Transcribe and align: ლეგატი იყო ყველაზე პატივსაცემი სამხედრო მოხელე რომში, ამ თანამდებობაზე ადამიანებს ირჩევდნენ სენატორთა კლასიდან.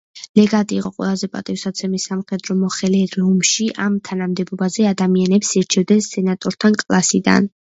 ლეგატი 0.37 0.77
იყო 0.77 0.89
ყველაზე 0.93 1.27
პატივსაცემი 1.35 1.99
სამხედრო 2.05 2.55
მოხელე 2.61 3.01
რომში, 3.17 3.67
ამ 3.85 3.99
თანამდებობაზე 4.09 4.89
ადამიანებს 4.95 5.53
ირჩევდნენ 5.63 6.03
სენატორთა 6.09 6.75
კლასიდან. 6.85 7.53